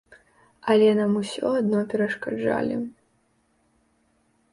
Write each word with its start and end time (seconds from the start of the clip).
Але 0.73 0.85
нам 0.99 1.11
усё 1.21 1.51
адно 1.59 1.79
перашкаджалі. 1.91 2.75